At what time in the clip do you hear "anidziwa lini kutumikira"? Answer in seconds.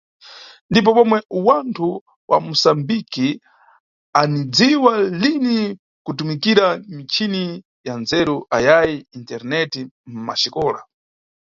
4.21-6.65